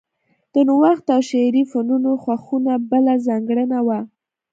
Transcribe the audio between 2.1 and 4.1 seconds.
خوښونه بله ځانګړنه وه